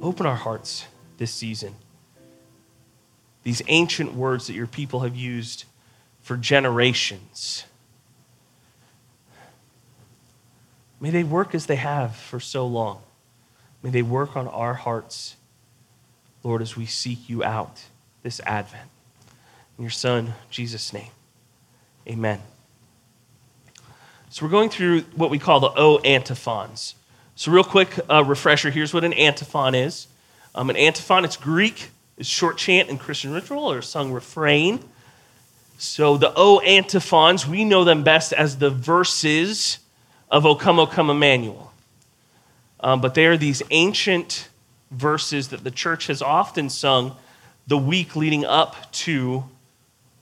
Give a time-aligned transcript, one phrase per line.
[0.01, 0.86] open our hearts
[1.18, 1.75] this season.
[3.43, 5.65] These ancient words that your people have used
[6.23, 7.65] for generations.
[10.99, 13.01] May they work as they have for so long.
[13.81, 15.37] May they work on our hearts,
[16.43, 17.81] Lord, as we seek you out
[18.23, 18.89] this Advent.
[19.77, 21.11] In your Son, Jesus' name,
[22.05, 22.41] amen.
[24.29, 26.95] So we're going through what we call the O antiphons.
[27.36, 30.07] So, real quick uh, refresher here's what an antiphon is.
[30.53, 34.84] Um, an antiphon, it's Greek, it's short chant in Christian ritual or sung refrain.
[35.78, 39.80] So, the O antiphons, we know them best as the verses
[40.30, 41.72] of O Come, O Come Emmanuel.
[42.80, 44.47] Um, but they are these ancient
[44.91, 47.16] verses that the church has often sung
[47.67, 49.44] the week leading up to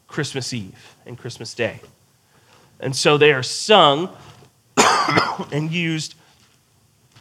[0.08, 1.80] Christmas Eve and Christmas Day.
[2.80, 4.10] And so they are sung
[5.52, 6.16] and used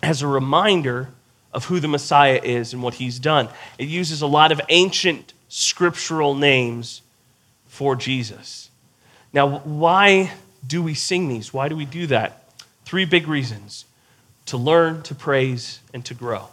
[0.03, 1.09] as a reminder
[1.53, 3.49] of who the Messiah is and what he's done.
[3.79, 7.03] It uses a lot of ancient scriptural names
[7.67, 8.71] for Jesus.
[9.33, 10.33] Now, why
[10.67, 11.53] do we sing these?
[11.53, 12.46] Why do we do that?
[12.87, 13.85] Three big reasons
[14.47, 16.49] to learn, to praise, and to grow.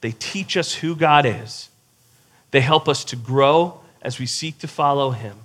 [0.00, 1.68] They teach us who God is,
[2.50, 5.36] they help us to grow as we seek to follow him.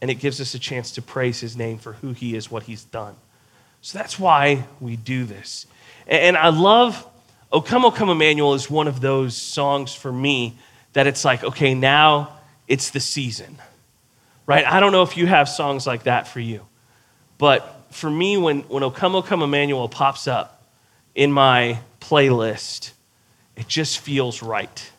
[0.00, 2.64] And it gives us a chance to praise his name for who he is, what
[2.64, 3.16] he's done.
[3.80, 5.66] So that's why we do this.
[6.06, 7.06] And I love
[7.52, 10.58] O Come, O Come Emmanuel is one of those songs for me
[10.92, 12.36] that it's like, okay, now
[12.68, 13.58] it's the season,
[14.46, 14.66] right?
[14.66, 16.66] I don't know if you have songs like that for you,
[17.38, 20.62] but for me, when, when O Come, O Come Emmanuel pops up
[21.14, 22.92] in my playlist,
[23.56, 24.90] it just feels right.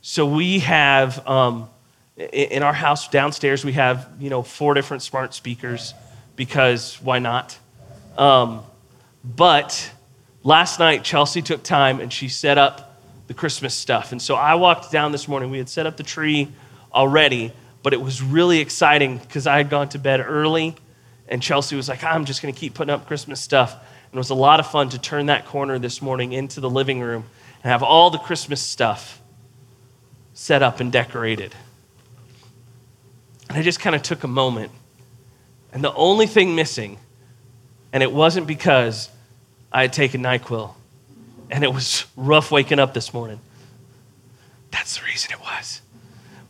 [0.00, 1.68] So we have, um,
[2.16, 5.94] in our house downstairs, we have, you know, four different smart speakers
[6.36, 7.58] because why not?
[8.16, 8.62] Um,
[9.24, 9.90] but
[10.42, 14.12] last night, Chelsea took time and she set up the Christmas stuff.
[14.12, 15.50] And so I walked down this morning.
[15.50, 16.48] We had set up the tree
[16.92, 17.52] already,
[17.82, 20.76] but it was really exciting because I had gone to bed early
[21.28, 23.72] and Chelsea was like, ah, I'm just going to keep putting up Christmas stuff.
[23.72, 26.70] And it was a lot of fun to turn that corner this morning into the
[26.70, 27.24] living room
[27.62, 29.20] and have all the Christmas stuff
[30.34, 31.54] set up and decorated.
[33.48, 34.72] And I just kind of took a moment.
[35.72, 36.98] And the only thing missing,
[37.92, 39.08] and it wasn't because
[39.72, 40.72] I had taken NyQuil
[41.50, 43.40] and it was rough waking up this morning.
[44.70, 45.80] That's the reason it was.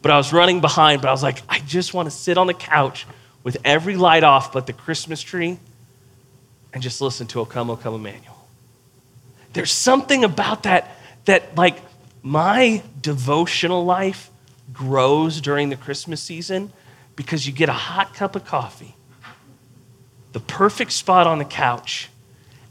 [0.03, 2.47] But I was running behind, but I was like, I just want to sit on
[2.47, 3.07] the couch
[3.45, 5.59] with every light off but the Christmas tree
[6.73, 8.49] and just listen to O Come, O Come Emmanuel.
[9.53, 10.97] There's something about that
[11.27, 11.81] that, like,
[12.23, 14.31] my devotional life
[14.73, 16.73] grows during the Christmas season
[17.15, 18.97] because you get a hot cup of coffee,
[20.33, 22.09] the perfect spot on the couch,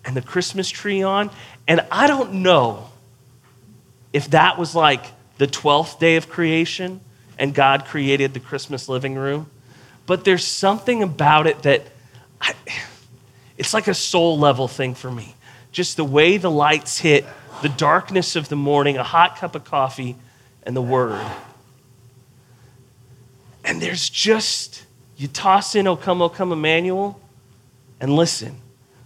[0.04, 1.30] and the Christmas tree on.
[1.68, 2.90] And I don't know
[4.12, 5.06] if that was like
[5.38, 7.00] the 12th day of creation
[7.40, 9.50] and God created the Christmas living room,
[10.06, 11.84] but there's something about it that
[12.42, 12.54] I,
[13.58, 15.36] it's like a soul level thing for me.
[15.72, 17.26] Just the way the lights hit
[17.62, 20.16] the darkness of the morning, a hot cup of coffee,
[20.64, 21.26] and the word.
[23.64, 27.20] And there's just, you toss in O come, O come Emmanuel,
[28.00, 28.58] and listen.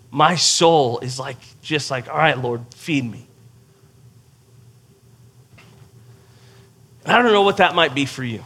[0.09, 3.27] My soul is like, just like, all right, Lord, feed me.
[7.05, 8.43] I don't know what that might be for you.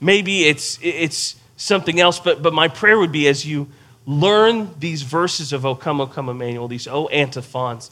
[0.00, 3.68] Maybe it's, it's something else, but, but my prayer would be as you
[4.06, 7.90] learn these verses of O come, O come Emmanuel, these O antiphons,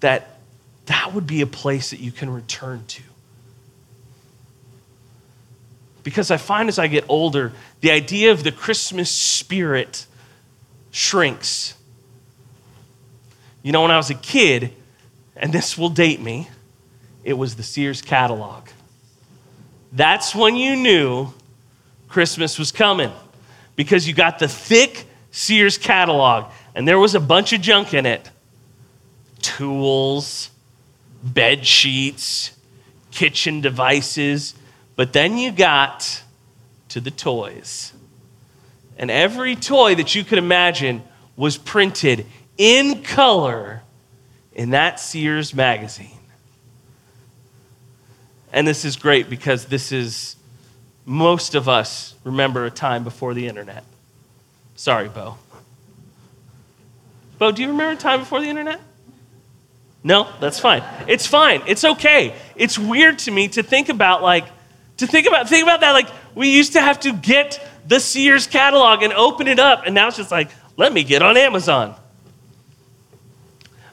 [0.00, 0.38] that
[0.86, 3.02] that would be a place that you can return to.
[6.02, 10.06] Because I find as I get older, the idea of the Christmas spirit
[10.90, 11.74] shrinks.
[13.62, 14.72] You know, when I was a kid,
[15.36, 16.48] and this will date me,
[17.24, 18.68] it was the Sears catalog.
[19.92, 21.34] That's when you knew
[22.08, 23.12] Christmas was coming
[23.76, 28.06] because you got the thick Sears catalog, and there was a bunch of junk in
[28.06, 28.30] it
[29.40, 30.50] tools,
[31.22, 32.56] bed sheets,
[33.10, 34.54] kitchen devices,
[34.96, 36.22] but then you got
[36.88, 37.92] to the toys.
[38.96, 41.02] And every toy that you could imagine
[41.36, 42.26] was printed
[42.56, 43.82] in color
[44.52, 46.18] in that Sears magazine.
[48.52, 50.34] And this is great because this is
[51.08, 53.82] most of us remember a time before the internet.
[54.76, 55.38] Sorry, Bo.
[57.38, 58.78] Bo, do you remember a time before the internet?
[60.04, 60.84] No, that's fine.
[61.06, 61.62] It's fine.
[61.66, 62.34] It's okay.
[62.56, 64.44] It's weird to me to think about like
[64.98, 68.46] to think about think about that like we used to have to get the Sears
[68.46, 71.94] catalog and open it up and now it's just like let me get on Amazon.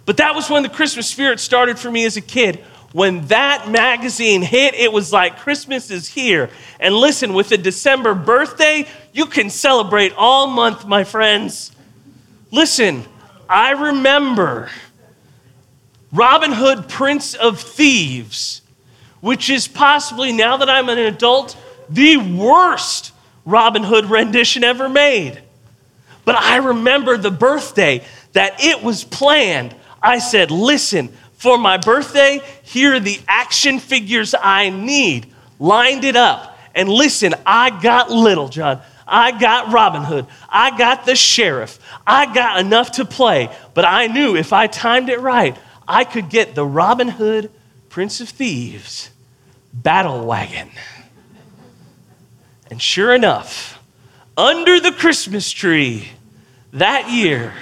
[0.06, 2.64] But that was when the Christmas spirit started for me as a kid.
[2.96, 6.50] When that magazine hit, it was like Christmas is here.
[6.80, 11.74] And listen, with a December birthday, you can celebrate all month, my friends.
[12.52, 13.04] Listen,
[13.50, 14.70] I remember
[16.14, 18.62] Robin Hood, Prince of Thieves,
[19.20, 21.58] which is possibly, now that I'm an adult,
[21.90, 23.12] the worst
[23.44, 25.42] Robin Hood rendition ever made.
[26.24, 29.76] But I remember the birthday that it was planned.
[30.02, 31.10] I said, listen,
[31.46, 35.32] for my birthday, here are the action figures I need.
[35.60, 36.58] Lined it up.
[36.74, 38.82] And listen, I got little, John.
[39.08, 40.26] I got Robin Hood.
[40.50, 41.78] I got the sheriff.
[42.08, 43.56] I got enough to play.
[43.76, 45.56] But I knew if I timed it right,
[45.88, 47.52] I could get the Robin Hood,
[47.90, 49.12] Prince of Thieves,
[49.72, 50.72] battle wagon.
[52.72, 53.80] And sure enough,
[54.36, 56.10] under the Christmas tree
[56.74, 57.54] that year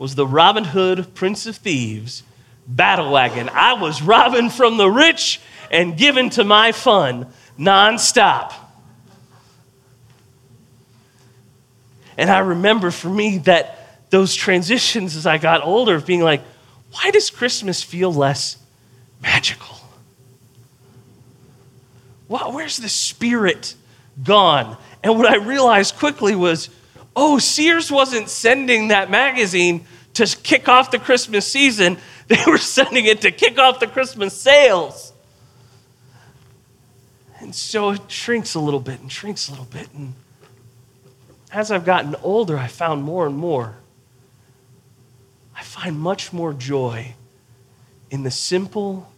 [0.00, 2.24] was the Robin Hood, Prince of Thieves,
[2.66, 3.48] battle wagon.
[3.48, 5.40] I was robbing from the rich
[5.70, 7.26] and giving to my fun
[7.58, 8.52] nonstop.
[12.16, 16.42] And I remember for me that those transitions as I got older of being like,
[16.92, 18.56] why does Christmas feel less
[19.20, 19.74] magical?
[22.28, 23.74] Where's the spirit
[24.22, 24.76] gone?
[25.02, 26.70] And what I realized quickly was,
[27.14, 33.04] oh, Sears wasn't sending that magazine to kick off the Christmas season, they were sending
[33.04, 35.12] it to kick off the Christmas sales.
[37.40, 39.88] And so it shrinks a little bit and shrinks a little bit.
[39.92, 40.14] And
[41.52, 43.76] as I've gotten older, I found more and more.
[45.54, 47.14] I find much more joy
[48.10, 49.12] in the simple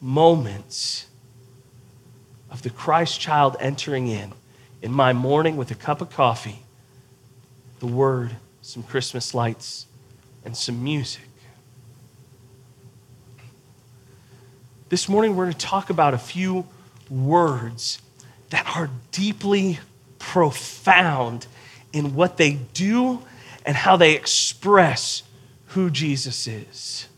[0.00, 1.06] moments
[2.50, 4.32] of the Christ child entering in,
[4.82, 6.62] in my morning with a cup of coffee,
[7.78, 9.86] the word, some Christmas lights,
[10.44, 11.22] and some music.
[14.88, 16.66] This morning, we're going to talk about a few
[17.08, 18.00] words
[18.50, 19.78] that are deeply
[20.18, 21.46] profound
[21.92, 23.22] in what they do
[23.64, 25.22] and how they express
[25.68, 27.08] who Jesus is.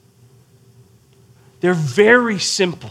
[1.60, 2.90] They're very simple.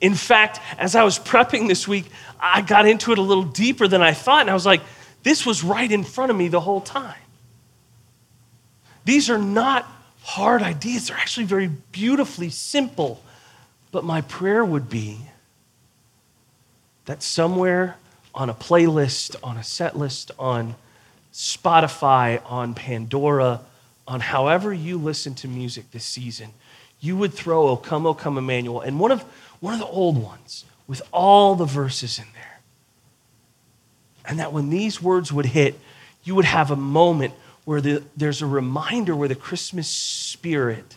[0.00, 2.06] In fact, as I was prepping this week,
[2.38, 4.82] I got into it a little deeper than I thought, and I was like,
[5.22, 7.14] this was right in front of me the whole time.
[9.04, 9.86] These are not
[10.22, 13.22] hard ideas, they're actually very beautifully simple.
[13.90, 15.18] But my prayer would be
[17.04, 17.96] that somewhere
[18.34, 20.74] on a playlist, on a set list, on
[21.32, 23.60] Spotify, on Pandora,
[24.06, 26.50] on however you listen to music this season,
[27.00, 29.22] you would throw O Come, O Come Emmanuel and one of,
[29.60, 32.60] one of the old ones with all the verses in there.
[34.24, 35.78] And that when these words would hit,
[36.24, 37.34] you would have a moment
[37.64, 40.96] where the, there's a reminder where the Christmas spirit,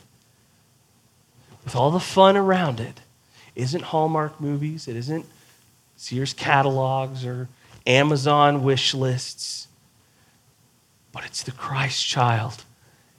[1.64, 3.02] with all the fun around it,
[3.56, 5.26] isn't Hallmark movies, it isn't
[5.98, 7.48] Sears catalogs or
[7.88, 9.68] Amazon wish lists,
[11.12, 12.64] but it's the Christ child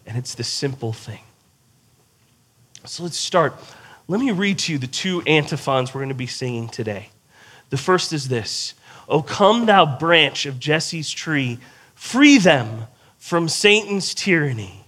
[0.07, 1.21] and it's the simple thing.
[2.85, 3.55] So let's start.
[4.09, 7.09] Let me read to you the two antiphons we're going to be singing today.
[7.71, 8.75] The first is this
[9.09, 11.59] O come, thou branch of Jesse's tree,
[11.95, 12.87] free them
[13.27, 14.85] from Satan's tyranny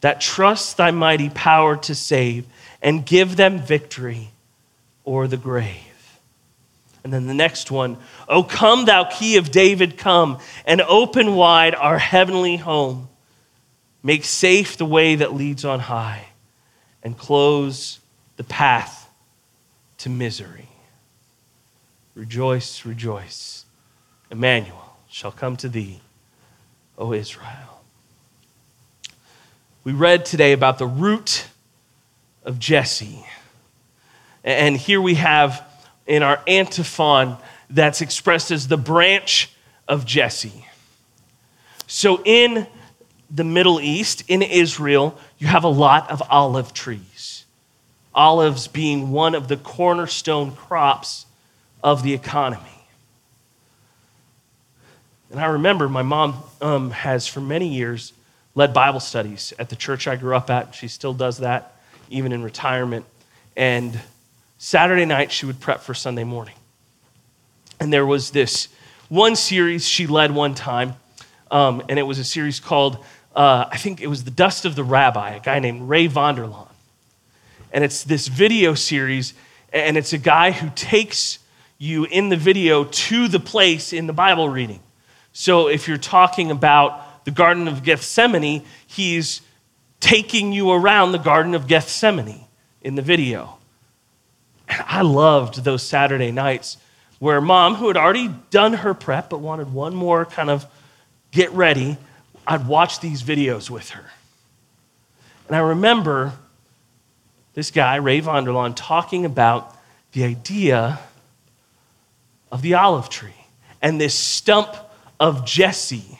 [0.00, 2.46] that trust thy mighty power to save
[2.80, 4.30] and give them victory
[5.02, 6.20] or the grave.
[7.02, 7.96] And then the next one,
[8.28, 13.08] O come, thou key of David, come and open wide our heavenly home.
[14.04, 16.28] Make safe the way that leads on high
[17.02, 17.98] and close
[18.36, 19.10] the path
[19.98, 20.68] to misery.
[22.14, 23.64] Rejoice, rejoice.
[24.30, 26.02] Emmanuel shall come to thee.
[27.00, 27.82] O Israel.
[29.84, 31.46] We read today about the root
[32.44, 33.24] of Jesse.
[34.44, 35.66] And here we have
[36.06, 37.38] in our antiphon
[37.70, 39.50] that's expressed as the branch
[39.88, 40.66] of Jesse.
[41.86, 42.66] So in
[43.30, 47.46] the Middle East, in Israel, you have a lot of olive trees.
[48.14, 51.24] Olives being one of the cornerstone crops
[51.82, 52.79] of the economy.
[55.30, 58.12] And I remember my mom um, has, for many years,
[58.56, 60.74] led Bible studies at the church I grew up at.
[60.74, 61.76] She still does that,
[62.08, 63.06] even in retirement.
[63.56, 64.00] And
[64.58, 66.56] Saturday night, she would prep for Sunday morning.
[67.78, 68.68] And there was this
[69.08, 70.94] one series she led one time,
[71.50, 72.98] um, and it was a series called,
[73.34, 76.46] uh, I think it was The Dust of the Rabbi, a guy named Ray Vander
[76.46, 76.68] Laan.
[77.72, 79.32] And it's this video series,
[79.72, 81.38] and it's a guy who takes
[81.78, 84.80] you in the video to the place in the Bible reading.
[85.32, 89.42] So if you're talking about the Garden of Gethsemane, he's
[90.00, 92.44] taking you around the Garden of Gethsemane
[92.82, 93.58] in the video.
[94.68, 96.78] And I loved those Saturday nights
[97.18, 100.66] where mom, who had already done her prep but wanted one more kind of
[101.30, 101.98] get ready,
[102.46, 104.10] I'd watch these videos with her.
[105.46, 106.32] And I remember
[107.54, 109.76] this guy, Ray Vander Laan, talking about
[110.12, 110.98] the idea
[112.50, 113.34] of the olive tree
[113.82, 114.74] and this stump
[115.20, 116.18] of Jesse.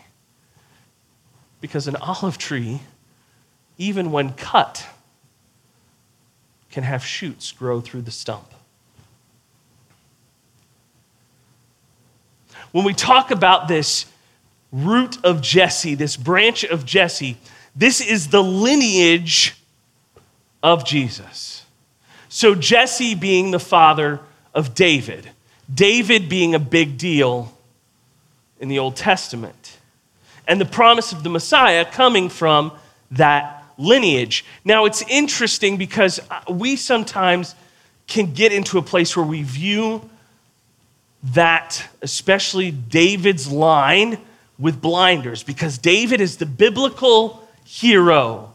[1.61, 2.81] Because an olive tree,
[3.79, 4.87] even when cut,
[6.71, 8.47] can have shoots grow through the stump.
[12.71, 14.07] When we talk about this
[14.71, 17.37] root of Jesse, this branch of Jesse,
[17.75, 19.57] this is the lineage
[20.63, 21.65] of Jesus.
[22.29, 24.21] So, Jesse being the father
[24.55, 25.31] of David,
[25.73, 27.53] David being a big deal
[28.61, 29.79] in the Old Testament,
[30.47, 32.73] and the promise of the Messiah coming from
[33.11, 34.45] that lineage.
[34.65, 37.55] Now, it's interesting because uh, we sometimes
[38.07, 40.09] can get into a place where we view
[41.23, 44.19] that, especially David's line,
[44.59, 48.55] with blinders because David is the biblical hero.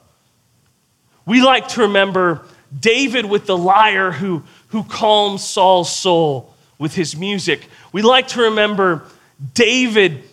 [1.25, 2.45] We like to remember
[2.79, 7.67] David with the lyre who, who calms Saul's soul with his music.
[7.91, 9.03] We like to remember
[9.53, 10.23] David,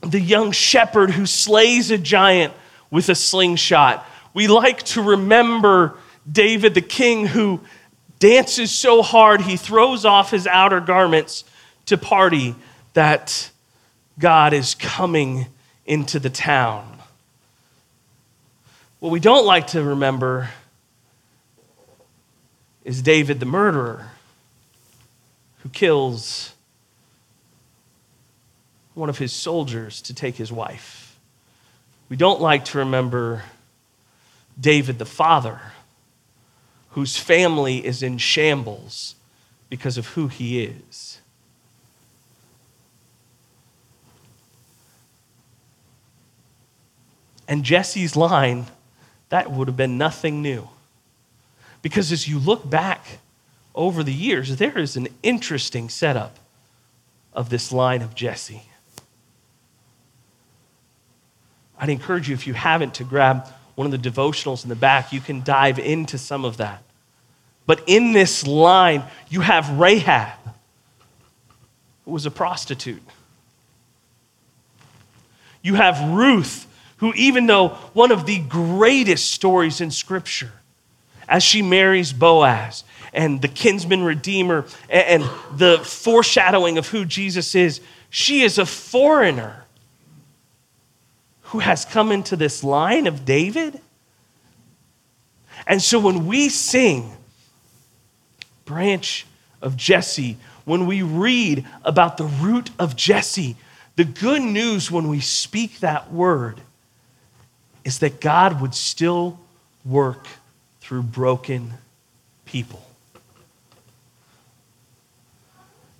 [0.00, 2.52] the young shepherd who slays a giant
[2.90, 4.06] with a slingshot.
[4.34, 5.96] We like to remember
[6.30, 7.60] David, the king who
[8.18, 11.44] dances so hard he throws off his outer garments
[11.86, 12.54] to party
[12.94, 13.50] that
[14.18, 15.46] God is coming
[15.86, 16.98] into the town.
[19.00, 20.50] What we don't like to remember
[22.84, 24.08] is David the murderer
[25.62, 26.54] who kills
[28.98, 31.18] one of his soldiers to take his wife.
[32.08, 33.44] We don't like to remember
[34.60, 35.60] David the father
[36.90, 39.14] whose family is in shambles
[39.70, 41.20] because of who he is.
[47.46, 48.66] And Jesse's line,
[49.28, 50.68] that would have been nothing new.
[51.82, 53.20] Because as you look back
[53.74, 56.38] over the years, there is an interesting setup
[57.32, 58.67] of this line of Jesse.
[61.78, 65.12] I'd encourage you, if you haven't, to grab one of the devotionals in the back.
[65.12, 66.82] You can dive into some of that.
[67.66, 70.38] But in this line, you have Rahab,
[72.04, 73.02] who was a prostitute.
[75.62, 76.66] You have Ruth,
[76.96, 80.52] who, even though one of the greatest stories in Scripture,
[81.28, 85.22] as she marries Boaz and the kinsman redeemer and
[85.54, 87.80] the foreshadowing of who Jesus is,
[88.10, 89.64] she is a foreigner
[91.48, 93.80] who has come into this line of David.
[95.66, 97.10] And so when we sing,
[98.66, 99.26] branch
[99.62, 100.36] of Jesse,
[100.66, 103.56] when we read about the root of Jesse,
[103.96, 106.60] the good news when we speak that word
[107.82, 109.40] is that God would still
[109.86, 110.26] work
[110.80, 111.72] through broken
[112.44, 112.84] people.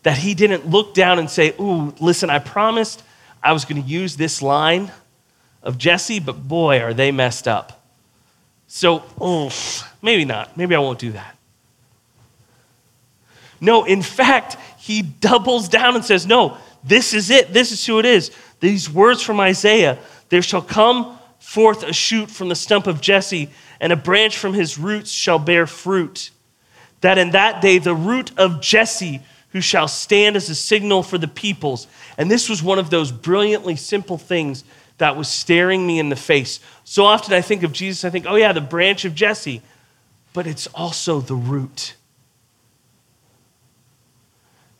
[0.02, 3.02] That he didn't look down and say, Ooh, listen, I promised
[3.43, 4.93] I was going to use this line
[5.62, 7.85] of Jesse, but boy, are they messed up.
[8.67, 9.50] So, oh,
[10.03, 10.57] maybe not.
[10.57, 11.37] Maybe I won't do that.
[13.61, 17.53] No, in fact, he doubles down and says, No, this is it.
[17.53, 18.31] This is who it is.
[18.61, 19.99] These words from Isaiah
[20.29, 23.49] there shall come forth a shoot from the stump of Jesse,
[23.81, 26.31] and a branch from his roots shall bear fruit.
[27.00, 29.23] That in that day the root of Jesse,
[29.53, 31.87] who shall stand as a signal for the peoples.
[32.19, 34.62] And this was one of those brilliantly simple things
[34.99, 36.61] that was staring me in the face.
[36.85, 39.62] So often I think of Jesus, I think, oh yeah, the branch of Jesse,
[40.33, 41.95] but it's also the root.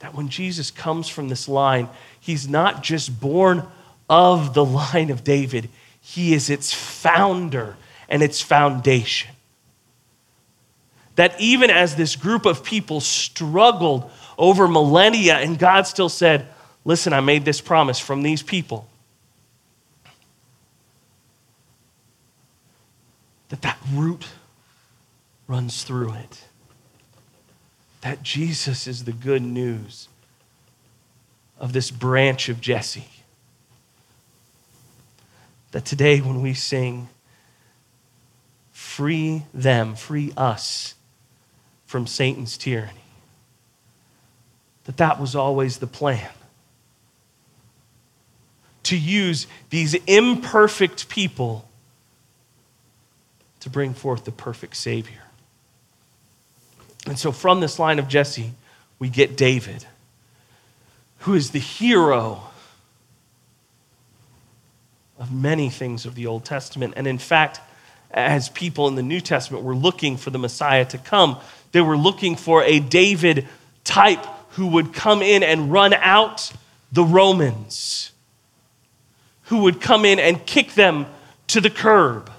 [0.01, 1.89] That when Jesus comes from this line,
[2.21, 3.67] he's not just born
[4.09, 5.69] of the line of David,
[6.01, 7.77] he is its founder
[8.09, 9.31] and its foundation.
[11.17, 16.47] That even as this group of people struggled over millennia, and God still said,
[16.85, 18.89] Listen, I made this promise from these people.
[23.49, 24.27] That that root
[25.47, 26.45] runs through it.
[28.03, 30.09] That Jesus is the good news
[31.59, 33.09] of this branch of Jesse.
[35.73, 37.09] That today, when we sing,
[38.73, 40.95] free them, free us
[41.87, 42.93] from Satan's tyranny,
[44.85, 46.31] that that was always the plan.
[48.85, 51.68] To use these imperfect people
[53.69, 55.23] to bring forth the perfect Savior.
[57.07, 58.53] And so, from this line of Jesse,
[58.99, 59.85] we get David,
[61.21, 62.43] who is the hero
[65.19, 66.95] of many things of the Old Testament.
[66.97, 67.61] And in fact,
[68.11, 71.39] as people in the New Testament were looking for the Messiah to come,
[71.73, 73.47] they were looking for a David
[73.85, 76.53] type who would come in and run out
[76.91, 78.13] the Romans,
[79.45, 81.07] who would come in and kick them
[81.49, 82.31] to the curb.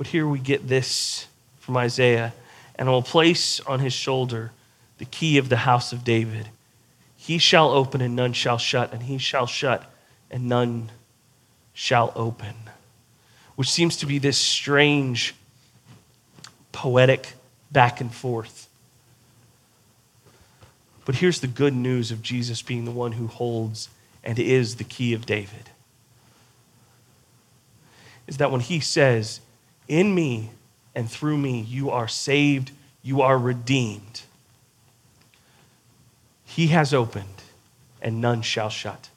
[0.00, 1.26] But here we get this
[1.58, 2.32] from Isaiah
[2.76, 4.50] and I will place on his shoulder
[4.96, 6.48] the key of the house of David.
[7.18, 9.92] He shall open and none shall shut, and he shall shut
[10.30, 10.90] and none
[11.74, 12.54] shall open.
[13.56, 15.34] Which seems to be this strange,
[16.72, 17.34] poetic
[17.70, 18.70] back and forth.
[21.04, 23.90] But here's the good news of Jesus being the one who holds
[24.24, 25.68] and is the key of David.
[28.26, 29.40] Is that when he says,
[29.88, 30.50] In me
[30.94, 32.72] and through me, you are saved,
[33.02, 34.22] you are redeemed.
[36.44, 37.42] He has opened,
[38.02, 39.08] and none shall shut.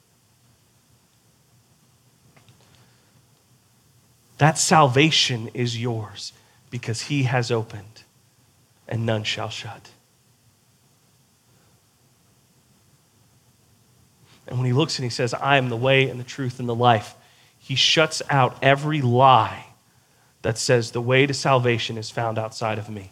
[4.38, 6.32] That salvation is yours
[6.70, 8.02] because he has opened,
[8.88, 9.90] and none shall shut.
[14.46, 16.68] And when he looks and he says, I am the way and the truth and
[16.68, 17.14] the life,
[17.58, 19.66] he shuts out every lie
[20.44, 23.10] that says the way to salvation is found outside of me.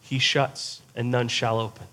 [0.00, 1.86] He shuts and none shall open.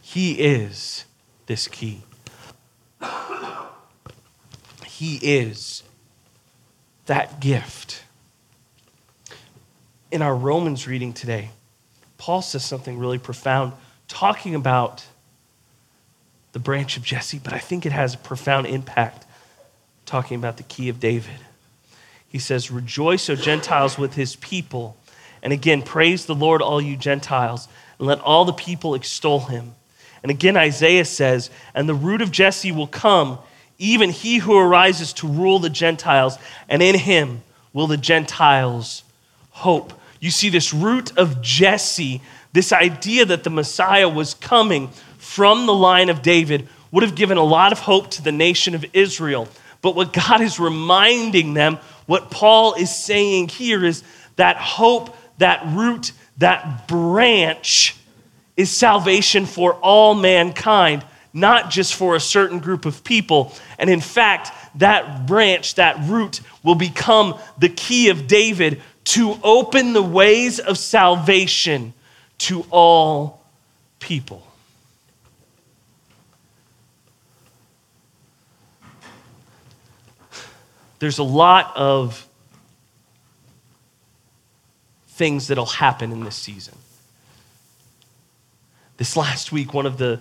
[0.00, 1.04] He is
[1.46, 2.02] this key.
[4.86, 5.82] He is
[7.06, 8.04] that gift.
[10.12, 11.50] In our Romans reading today,
[12.18, 13.72] Paul says something really profound,
[14.06, 15.04] talking about
[16.52, 19.23] the branch of Jesse, but I think it has a profound impact
[20.06, 21.38] talking about the key of David.
[22.28, 24.96] He says, Rejoice, O Gentiles, with his people.
[25.42, 29.74] And again, praise the Lord, all you Gentiles, and let all the people extol him.
[30.22, 33.38] And again, Isaiah says, And the root of Jesse will come,
[33.78, 36.38] even he who arises to rule the Gentiles,
[36.68, 39.02] and in him will the Gentiles
[39.50, 39.92] hope.
[40.20, 44.88] You see, this root of Jesse, this idea that the Messiah was coming
[45.18, 48.74] from the line of David, would have given a lot of hope to the nation
[48.74, 49.48] of Israel.
[49.84, 54.02] But what God is reminding them, what Paul is saying here is
[54.36, 57.94] that hope, that root, that branch
[58.56, 63.52] is salvation for all mankind, not just for a certain group of people.
[63.78, 69.92] And in fact, that branch, that root, will become the key of David to open
[69.92, 71.92] the ways of salvation
[72.38, 73.44] to all
[74.00, 74.46] people.
[81.04, 82.26] There's a lot of
[85.08, 86.74] things that'll happen in this season.
[88.96, 90.18] This last week, one of the,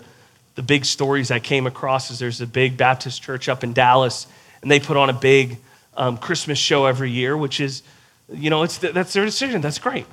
[0.55, 4.27] the big stories I came across is there's a big Baptist church up in Dallas,
[4.61, 5.55] and they put on a big
[5.95, 7.81] um, Christmas show every year, which is,
[8.29, 9.61] you know, it's that's their decision.
[9.61, 10.05] That's great.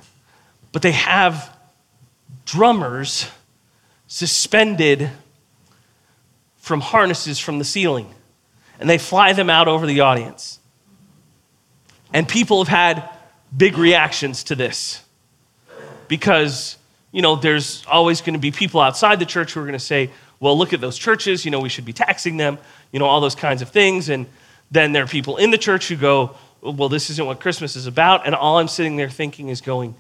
[0.71, 1.53] But they have
[2.45, 3.29] drummers
[4.07, 5.11] suspended
[6.59, 8.15] from harnesses from the ceiling,
[8.79, 10.60] and they fly them out over the audience.
[12.13, 13.09] And people have had
[13.57, 15.03] big reactions to this
[16.09, 16.77] because,
[17.13, 19.79] you know, there's always going to be people outside the church who are going to
[19.79, 22.59] say, well, look at those churches, you know, we should be taxing them,
[22.93, 24.09] you know, all those kinds of things.
[24.09, 24.27] And
[24.71, 27.87] then there are people in the church who go, well, this isn't what Christmas is
[27.87, 28.27] about.
[28.27, 29.95] And all I'm sitting there thinking is going,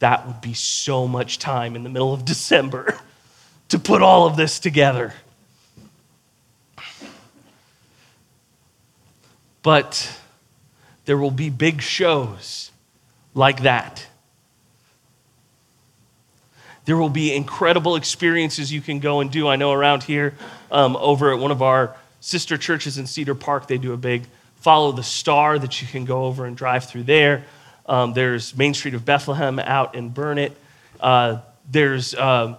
[0.00, 2.98] that would be so much time in the middle of December
[3.68, 5.14] to put all of this together.
[9.62, 10.14] But
[11.04, 12.70] there will be big shows
[13.34, 14.06] like that.
[16.84, 19.48] There will be incredible experiences you can go and do.
[19.48, 20.34] I know around here,
[20.70, 24.24] um, over at one of our sister churches in Cedar Park, they do a big
[24.56, 27.44] follow the star that you can go over and drive through there.
[27.86, 30.56] Um, there's Main Street of Bethlehem out in Burnet.
[31.00, 31.40] Uh,
[31.70, 32.56] there's uh,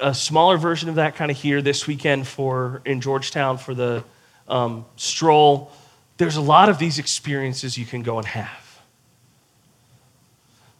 [0.00, 4.04] a smaller version of that kind of here this weekend for in Georgetown for the
[4.48, 5.72] um, stroll
[6.16, 8.80] there's a lot of these experiences you can go and have.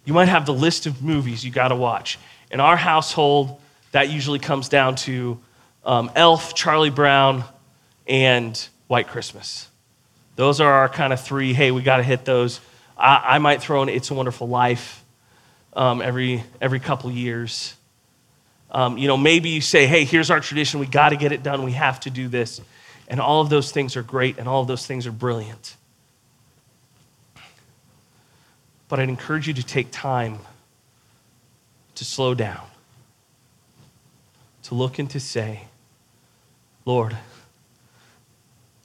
[0.05, 2.18] You might have the list of movies you got to watch.
[2.51, 3.61] In our household,
[3.92, 5.40] that usually comes down to
[5.85, 7.44] um, Elf, Charlie Brown,
[8.07, 9.68] and White Christmas.
[10.37, 11.55] Those are our kind of three.
[11.55, 12.61] Hey, we got to hit those.
[12.99, 15.05] I, I, might throw in It's a Wonderful Life
[15.75, 17.75] um, every every couple years.
[18.70, 20.81] Um, you know, maybe you say, hey, here's our tradition.
[20.81, 21.62] We got to get it done.
[21.62, 22.61] We have to do this.
[23.08, 25.76] And all of those things are great, and all of those things are brilliant.
[28.88, 30.38] But I'd encourage you to take time
[31.94, 32.66] to slow down,
[34.64, 35.64] to look and to say,
[36.84, 37.16] Lord,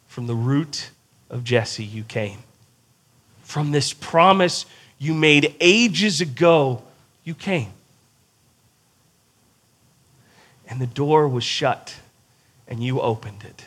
[0.07, 0.91] from the root
[1.29, 2.39] of Jesse you came.
[3.43, 4.65] From this promise
[4.97, 6.83] you made ages ago,
[7.23, 7.71] you came.
[10.67, 11.95] And the door was shut,
[12.67, 13.65] and you opened it.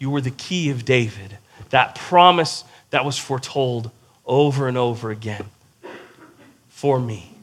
[0.00, 1.36] You were the key of David,
[1.68, 3.92] that promise that was foretold
[4.26, 5.44] over and over again
[6.68, 7.36] for me.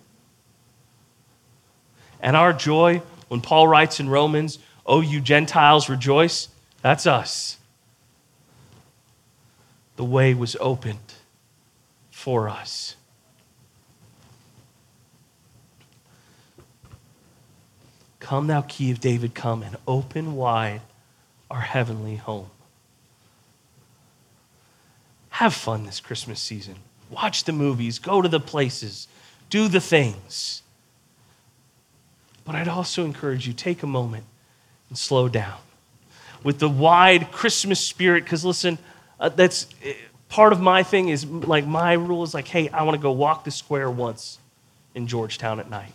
[2.19, 6.49] And our joy, when Paul writes in Romans, Oh, you Gentiles, rejoice,
[6.81, 7.57] that's us.
[9.95, 11.13] The way was opened
[12.09, 12.95] for us.
[18.19, 20.81] Come, thou key of David, come and open wide
[21.49, 22.49] our heavenly home.
[25.29, 26.75] Have fun this Christmas season.
[27.09, 29.07] Watch the movies, go to the places,
[29.49, 30.63] do the things.
[32.43, 34.25] But I'd also encourage you take a moment
[34.89, 35.57] and slow down.
[36.43, 38.77] With the wide Christmas spirit, because listen,
[39.19, 39.91] uh, that's uh,
[40.29, 43.11] part of my thing is like my rule is like, hey, I want to go
[43.11, 44.39] walk the square once
[44.95, 45.93] in Georgetown at night.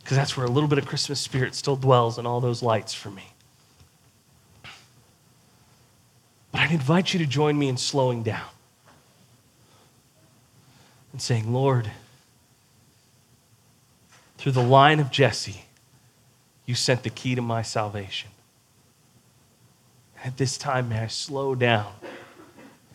[0.00, 2.92] Because that's where a little bit of Christmas spirit still dwells in all those lights
[2.92, 3.24] for me.
[6.52, 8.48] But I'd invite you to join me in slowing down
[11.12, 11.90] and saying, Lord,
[14.38, 15.66] through the line of Jesse,
[16.64, 18.30] you sent the key to my salvation.
[20.24, 21.92] At this time, may I slow down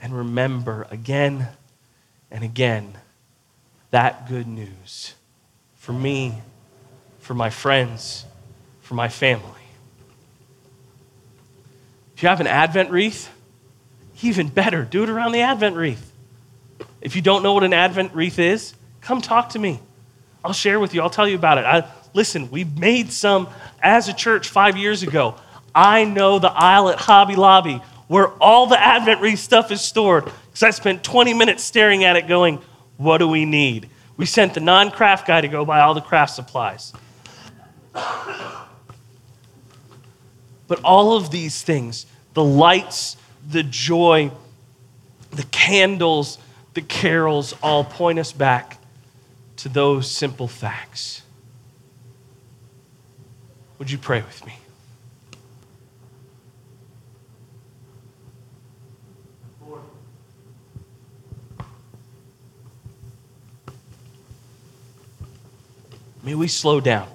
[0.01, 1.49] and remember again
[2.31, 2.97] and again
[3.91, 5.13] that good news
[5.75, 6.41] for me,
[7.19, 8.25] for my friends,
[8.81, 9.61] for my family.
[12.15, 13.29] If you have an Advent wreath,
[14.23, 16.11] even better, do it around the Advent wreath.
[17.01, 19.79] If you don't know what an Advent wreath is, come talk to me.
[20.43, 21.65] I'll share with you, I'll tell you about it.
[21.65, 23.49] I, listen, we made some
[23.81, 25.35] as a church five years ago.
[25.73, 30.25] I know the aisle at Hobby Lobby where all the Advent wreath stuff is stored
[30.25, 32.59] because I spent 20 minutes staring at it going,
[32.97, 33.89] what do we need?
[34.17, 36.91] We sent the non craft guy to go buy all the craft supplies.
[40.67, 43.15] But all of these things, the lights,
[43.49, 44.31] the joy,
[45.31, 46.37] the candles,
[46.75, 48.77] the carols all point us back
[49.57, 51.23] to those simple facts.
[53.79, 54.53] Would you pray with me?
[66.21, 67.07] May we slow down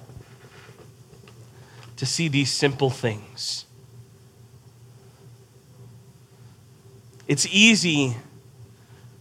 [1.95, 3.64] to see these simple things.
[7.27, 8.15] It's easy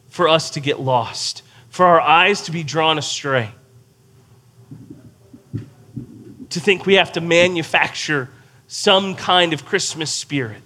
[0.08, 3.50] for us to get lost, for our eyes to be drawn astray,
[6.50, 8.30] to think we have to manufacture
[8.66, 10.62] some kind of Christmas spirit.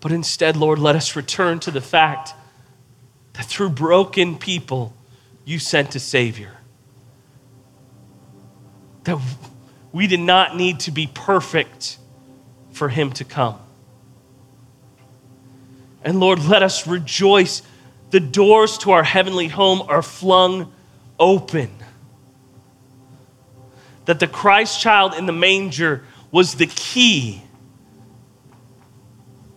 [0.00, 2.34] But instead, Lord, let us return to the fact
[3.34, 4.94] that through broken people,
[5.44, 6.56] you sent a Savior.
[9.04, 9.18] That
[9.92, 11.98] we did not need to be perfect
[12.72, 13.58] for Him to come.
[16.08, 17.60] And Lord, let us rejoice.
[18.12, 20.72] The doors to our heavenly home are flung
[21.20, 21.68] open.
[24.06, 27.42] That the Christ child in the manger was the key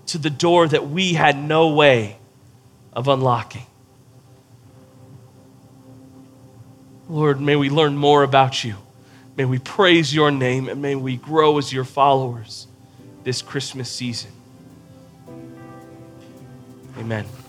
[0.08, 2.18] to the door that we had no way
[2.92, 3.66] of unlocking.
[7.08, 8.76] Lord, may we learn more about you.
[9.38, 12.68] May we praise your name and may we grow as your followers
[13.24, 14.32] this Christmas season.
[17.02, 17.41] Amen.